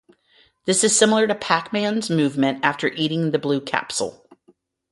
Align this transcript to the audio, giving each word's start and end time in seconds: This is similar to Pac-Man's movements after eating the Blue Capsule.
This 0.65 0.83
is 0.83 0.97
similar 0.97 1.27
to 1.27 1.35
Pac-Man's 1.35 2.09
movements 2.09 2.61
after 2.63 2.87
eating 2.87 3.29
the 3.29 3.37
Blue 3.37 3.61
Capsule. 3.61 4.27